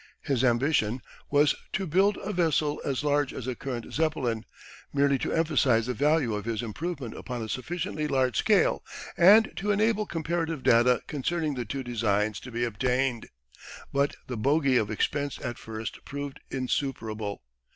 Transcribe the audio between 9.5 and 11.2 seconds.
to enable comparative data